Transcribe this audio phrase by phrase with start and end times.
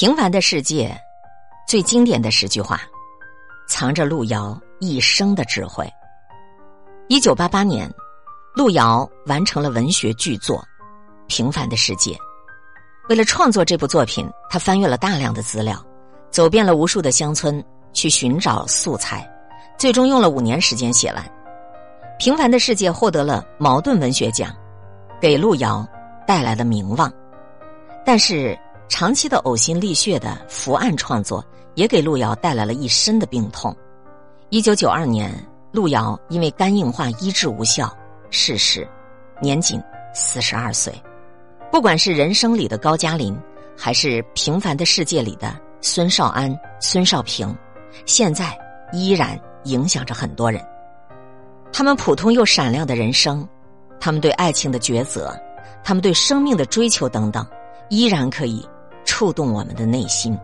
[0.00, 0.96] 平凡的世界，
[1.66, 2.80] 最经典的十句话，
[3.68, 5.92] 藏着路遥一生的智慧。
[7.08, 7.92] 一九八八年，
[8.54, 10.56] 路遥完成了文学巨作
[11.26, 12.12] 《平凡的世界》。
[13.08, 15.84] 为了创作这部作品，他翻阅了大量的资料，
[16.30, 17.60] 走遍了无数的乡村
[17.92, 19.28] 去寻找素材，
[19.76, 21.24] 最终用了五年时间写完
[22.20, 24.54] 《平凡的世界》，获得了茅盾文学奖，
[25.20, 25.84] 给路遥
[26.24, 27.12] 带来了名望。
[28.06, 28.56] 但是。
[28.88, 33.74] 长期的呕心沥血的伏案创作，也给路遥带来了一身的病痛。
[34.50, 35.32] 一九九二年，
[35.72, 37.94] 路遥因为肝硬化医治无效
[38.30, 38.88] 逝世，
[39.40, 39.80] 年仅
[40.14, 40.92] 四十二岁。
[41.70, 43.38] 不管是人生里的高加林，
[43.76, 47.54] 还是平凡的世界里的孙少安、孙少平，
[48.06, 48.58] 现在
[48.90, 50.64] 依然影响着很多人。
[51.70, 53.46] 他们普通又闪亮的人生，
[54.00, 55.38] 他们对爱情的抉择，
[55.84, 57.46] 他们对生命的追求等等，
[57.90, 58.66] 依然可以。
[59.18, 60.38] 触动我们的内心。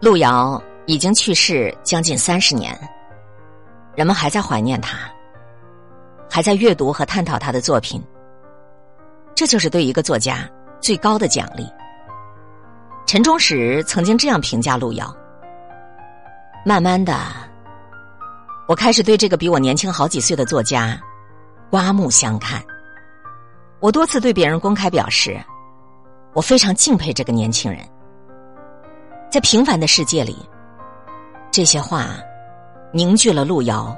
[0.00, 2.76] 路遥已经去世将近三十年，
[3.94, 4.98] 人们还在怀念他，
[6.28, 8.02] 还在阅读和探讨他的作品。
[9.32, 10.38] 这就是对一个作家
[10.80, 11.72] 最高的奖励。
[13.06, 15.16] 陈忠实曾经这样评价路遥：
[16.66, 17.16] 慢慢的，
[18.66, 21.00] 我开始对这个比我年轻好几岁的作家
[21.70, 22.60] 刮目相看。
[23.78, 25.40] 我多次对别人公开表示。
[26.38, 27.84] 我非常敬佩这个年轻人，
[29.28, 30.36] 在平凡的世界里，
[31.50, 32.10] 这些话
[32.92, 33.96] 凝聚了路遥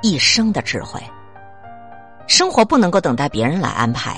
[0.00, 0.98] 一生的智慧。
[2.26, 4.16] 生活不能够等待别人来安排，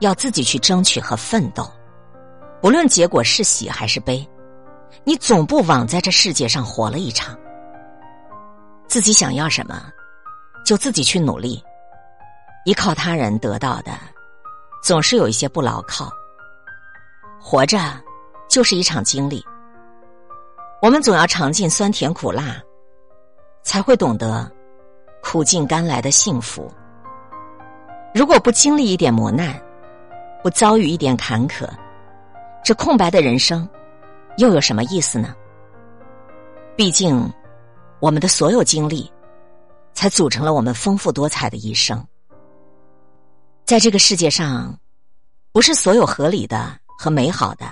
[0.00, 1.70] 要自己去争取和奋斗。
[2.60, 4.28] 不论结果是喜还是悲，
[5.04, 7.38] 你总不枉在这世界上活了一场。
[8.88, 9.84] 自己想要什么，
[10.66, 11.62] 就自己去努力。
[12.64, 13.92] 依靠他人得到的，
[14.82, 16.10] 总是有一些不牢靠。
[17.44, 17.76] 活着，
[18.48, 19.44] 就是一场经历。
[20.80, 22.62] 我们总要尝尽酸甜苦辣，
[23.64, 24.50] 才会懂得
[25.20, 26.72] 苦尽甘来的幸福。
[28.14, 29.60] 如果不经历一点磨难，
[30.40, 31.68] 不遭遇一点坎坷，
[32.64, 33.68] 这空白的人生
[34.36, 35.34] 又有什么意思呢？
[36.76, 37.28] 毕竟，
[37.98, 39.12] 我们的所有经历，
[39.92, 42.02] 才组成了我们丰富多彩的一生。
[43.64, 44.78] 在这个世界上，
[45.50, 46.81] 不是所有合理的。
[47.02, 47.64] 和美好的，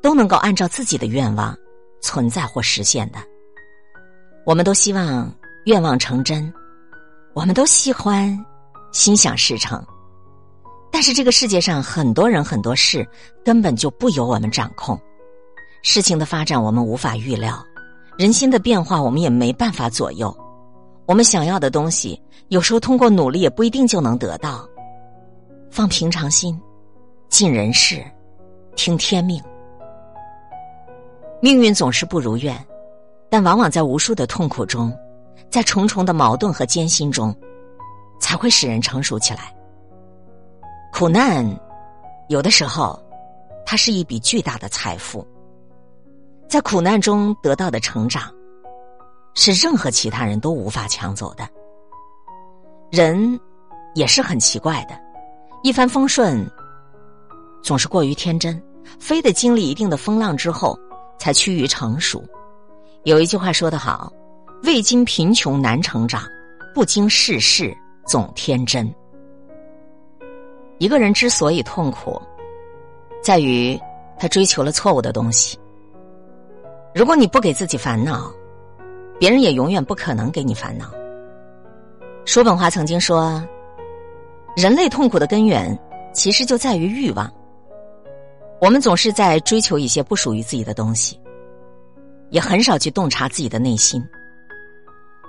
[0.00, 1.54] 都能够按照自己的愿望
[2.00, 3.18] 存在或实现的。
[4.46, 5.30] 我们都希望
[5.66, 6.50] 愿望成真，
[7.34, 8.34] 我们都喜欢
[8.90, 9.84] 心想事成。
[10.90, 13.06] 但是这个世界上很多人很多事
[13.44, 14.98] 根本就不由我们掌控，
[15.82, 17.62] 事情的发展我们无法预料，
[18.16, 20.34] 人心的变化我们也没办法左右。
[21.04, 24.66] 我们想要的东西，有时候通过努力也不一定就能得到。
[25.70, 26.58] 放平常心，
[27.28, 28.02] 尽人事。
[28.76, 29.42] 听天命，
[31.40, 32.56] 命运总是不如愿，
[33.30, 34.92] 但往往在无数的痛苦中，
[35.50, 37.34] 在重重的矛盾和艰辛中，
[38.20, 39.54] 才会使人成熟起来。
[40.92, 41.44] 苦难，
[42.28, 43.00] 有的时候，
[43.64, 45.26] 它是一笔巨大的财富。
[46.48, 48.32] 在苦难中得到的成长，
[49.34, 51.48] 是任何其他人都无法抢走的。
[52.90, 53.40] 人
[53.94, 55.00] 也是很奇怪的，
[55.62, 56.46] 一帆风顺。
[57.64, 58.62] 总是过于天真，
[59.00, 60.78] 非得经历一定的风浪之后，
[61.18, 62.22] 才趋于成熟。
[63.04, 64.12] 有一句话说得好
[64.64, 66.22] ：“未经贫穷难成长，
[66.74, 67.74] 不经世事
[68.06, 68.94] 总天真。”
[70.76, 72.20] 一个人之所以痛苦，
[73.22, 73.80] 在于
[74.18, 75.58] 他追求了错误的东西。
[76.94, 78.30] 如果你不给自己烦恼，
[79.18, 80.90] 别人也永远不可能给你烦恼。
[82.26, 83.42] 叔本华曾经说
[84.54, 85.74] ：“人类痛苦的根源，
[86.12, 87.26] 其实就在于欲望。”
[88.64, 91.20] 我们总是在追求一些不属于自己的东西，
[92.30, 94.02] 也很少去洞察自己的内心。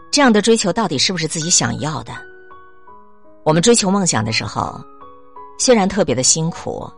[0.10, 2.14] 这样的追求到底是不是自己想要的？
[3.44, 4.82] 我们追求梦想的时候，
[5.60, 6.90] 虽然特别的辛苦，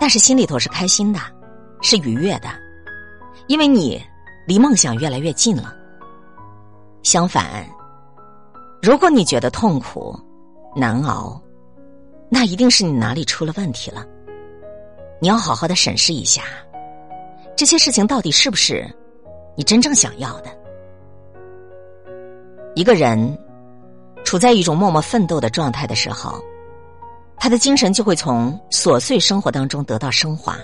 [0.00, 1.20] 但是心里头是开心的，
[1.82, 2.48] 是愉悦的，
[3.46, 4.02] 因为你
[4.46, 5.76] 离梦想越来越近了。
[7.02, 7.68] 相反，
[8.80, 10.18] 如果你觉得痛苦
[10.74, 11.38] 难熬，
[12.30, 14.06] 那一定是你哪里出了问题了。
[15.20, 16.42] 你要好好的审视一下，
[17.56, 18.84] 这些事情到底是不是
[19.56, 20.50] 你真正想要的？
[22.74, 23.38] 一个人
[24.24, 26.42] 处在一种默默奋斗的状态的时候，
[27.36, 30.56] 他的精神就会从琐碎生活当中得到升华。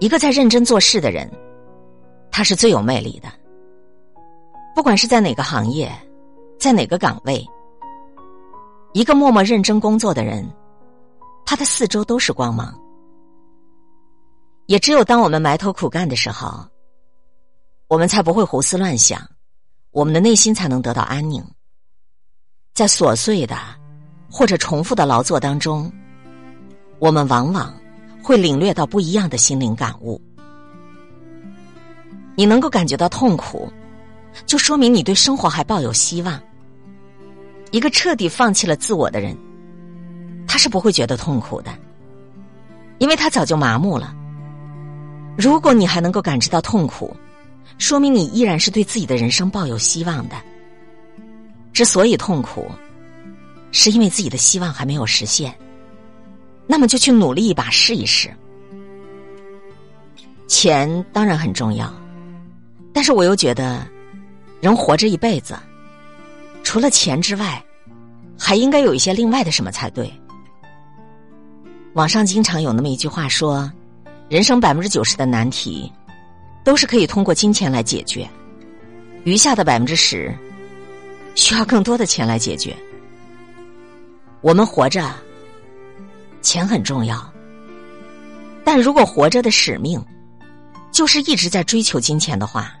[0.00, 1.30] 一个在认真做事的人，
[2.30, 3.28] 他是最有魅力的。
[4.74, 5.90] 不管是在哪个行业，
[6.58, 7.44] 在哪个岗位，
[8.92, 10.44] 一个默默认真工作的人，
[11.46, 12.76] 他的四周都是光芒。
[14.66, 16.66] 也只有当我们埋头苦干的时候，
[17.86, 19.20] 我们才不会胡思乱想，
[19.90, 21.44] 我们的内心才能得到安宁。
[22.72, 23.56] 在琐碎的
[24.30, 25.92] 或者重复的劳作当中，
[26.98, 27.72] 我们往往
[28.22, 30.20] 会领略到不一样的心灵感悟。
[32.34, 33.70] 你能够感觉到痛苦，
[34.46, 36.40] 就说明你对生活还抱有希望。
[37.70, 39.36] 一个彻底放弃了自我的人，
[40.48, 41.70] 他是不会觉得痛苦的，
[42.98, 44.16] 因为他早就麻木了。
[45.36, 47.14] 如果你还能够感知到痛苦，
[47.78, 50.36] 说明你依然是对自己的人生抱有希望的。
[51.72, 52.70] 之所以痛苦，
[53.72, 55.52] 是因为自己的希望还没有实现，
[56.68, 58.30] 那么就去努力一把试一试。
[60.46, 61.92] 钱当然很重要，
[62.92, 63.84] 但是我又觉得，
[64.60, 65.58] 人活着一辈子，
[66.62, 67.60] 除了钱之外，
[68.38, 70.08] 还应该有一些另外的什么才对。
[71.94, 73.68] 网上经常有那么一句话说。
[74.28, 75.92] 人生百分之九十的难题，
[76.64, 78.28] 都是可以通过金钱来解决，
[79.24, 80.34] 余下的百分之十，
[81.34, 82.74] 需要更多的钱来解决。
[84.40, 85.14] 我们活着，
[86.40, 87.32] 钱很重要，
[88.64, 90.02] 但如果活着的使命
[90.90, 92.72] 就是一直在追求金钱的话，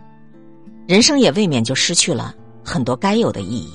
[0.86, 3.72] 人生也未免就失去了很多该有的意义。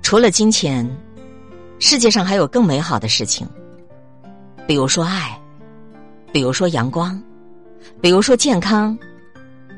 [0.00, 0.88] 除了金钱，
[1.80, 3.48] 世界上还有更美好的事情，
[4.64, 5.40] 比如说爱。
[6.34, 7.22] 比如说阳光，
[8.00, 8.98] 比如说健康，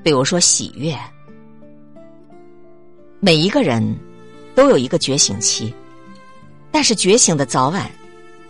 [0.03, 0.97] 比如说喜悦。
[3.21, 3.85] 每一个人
[4.55, 5.75] 都有一个觉醒期，
[6.71, 7.91] 但是觉醒的早晚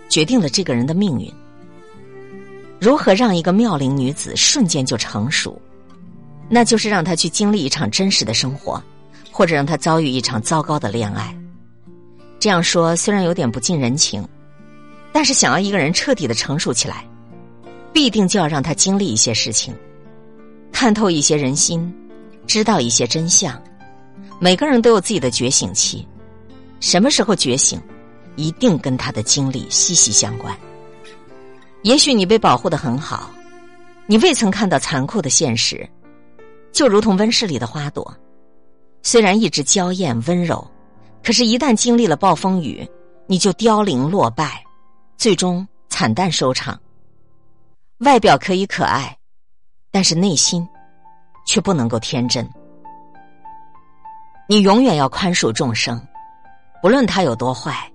[0.09, 1.29] 决定了这个人的命运。
[2.81, 5.61] 如何让一个妙龄女子瞬间就成熟？
[6.49, 8.81] 那就是让她去经历一场真实的生活，
[9.33, 11.37] 或者让她遭遇一场糟糕的恋爱。
[12.39, 14.25] 这样说虽然有点不近人情，
[15.13, 17.05] 但是想要一个人彻底的成熟起来。
[17.97, 19.75] 必定就要让他经历一些事情，
[20.71, 21.91] 看透一些人心，
[22.47, 23.59] 知道一些真相。
[24.39, 26.07] 每个人都有自己的觉醒期，
[26.79, 27.81] 什么时候觉醒，
[28.37, 30.55] 一定跟他的经历息息相关。
[31.85, 33.31] 也许你被保护的很好，
[34.05, 35.89] 你未曾看到残酷的现实，
[36.73, 38.15] 就如同温室里的花朵，
[39.03, 40.63] 虽然一直娇艳温柔，
[41.25, 42.87] 可是，一旦经历了暴风雨，
[43.27, 44.63] 你就凋零落败，
[45.17, 46.79] 最终惨淡收场。
[48.01, 49.17] 外表可以可爱，
[49.91, 50.69] 但是内心
[51.47, 52.47] 却不能够天真。
[54.47, 55.99] 你永远要宽恕众生，
[56.83, 57.91] 不论他有多坏，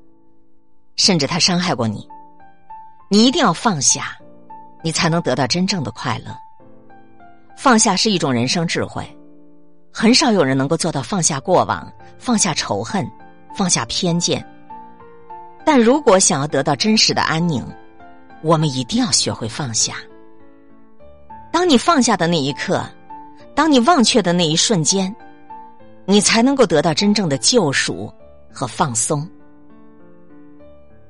[0.95, 2.07] 甚至他伤害过你，
[3.09, 4.17] 你一定要放下，
[4.83, 6.35] 你才能得到真正的快乐。
[7.55, 9.05] 放下是一种人生智慧，
[9.93, 11.87] 很少有人能够做到放下过往、
[12.17, 13.07] 放下仇恨、
[13.55, 14.43] 放下偏见。
[15.63, 17.63] 但如果想要得到真实的安宁，
[18.43, 19.95] 我们一定要学会放下。
[21.51, 22.83] 当你放下的那一刻，
[23.53, 25.13] 当你忘却的那一瞬间，
[26.05, 28.11] 你才能够得到真正的救赎
[28.51, 29.27] 和放松。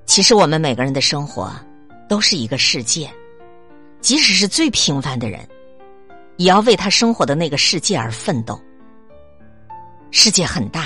[0.06, 1.54] 其实，我们每个人的生活
[2.10, 3.10] 都是一个世界，
[4.02, 5.48] 即使是最平凡的人，
[6.38, 8.60] 也要为他生活的那个世界而奋斗。
[10.10, 10.86] 世界很大，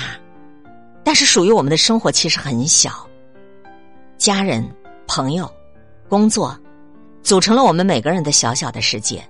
[1.02, 3.04] 但是属于我们的生活其实很小。
[4.16, 4.64] 家人、
[5.08, 5.50] 朋友。
[6.08, 6.56] 工作
[7.22, 9.22] 组成了我们每个人的小小的世界，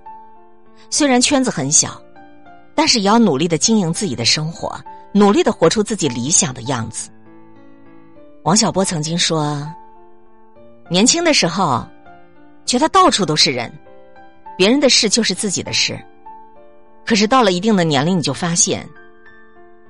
[0.89, 1.99] 虽然圈子很小，
[2.75, 4.79] 但是也要努力的经营自己的生活，
[5.11, 7.09] 努力的活出自己理想的样子。
[8.43, 9.67] 王小波曾经说
[10.89, 11.85] ：“年轻的时候，
[12.65, 13.71] 觉得到处都是人，
[14.55, 15.99] 别人的事就是自己的事。
[17.03, 18.87] 可是到了一定的年龄，你就发现，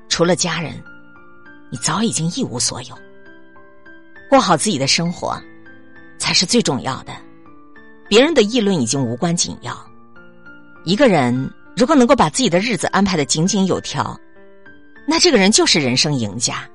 [0.07, 0.81] 除了家人，
[1.69, 2.97] 你早已经一无所有。
[4.29, 5.37] 过好自己的生活。”
[6.27, 7.13] 才是最重要的，
[8.09, 9.73] 别人的议论已经无关紧要。
[10.83, 14.13] 一个人如果能够把自己的日子安排的井井有条，
[15.07, 16.67] 那这个人就是人生赢家。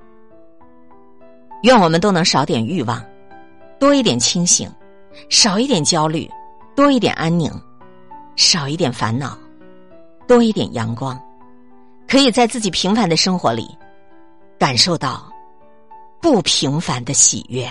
[1.64, 3.04] 愿我们都能少点欲望，
[3.78, 4.70] 多一点清醒；
[5.28, 6.26] 少一点焦虑，
[6.74, 7.50] 多一点安宁；
[8.36, 9.36] 少一点烦恼，
[10.26, 11.20] 多一点阳光。
[12.08, 13.68] 可以在自己平凡的生活里，
[14.58, 15.30] 感受到
[16.22, 17.70] 不平凡的喜悦。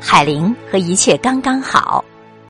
[0.00, 2.04] 海玲和一切刚刚好。